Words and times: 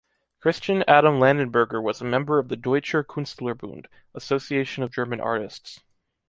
Christian 0.39 0.83
Adam 0.87 1.19
Landenberger 1.19 1.79
was 1.79 2.01
a 2.01 2.05
member 2.05 2.39
of 2.39 2.47
the 2.49 2.57
Deutscher 2.57 3.03
Künstlerbund 3.03 3.85
(Association 4.15 4.81
of 4.81 4.91
German 4.91 5.21
Artists). 5.21 5.83